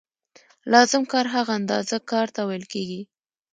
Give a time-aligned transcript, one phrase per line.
[0.71, 3.01] لازم کار هغه اندازه کار ته ویل کېږي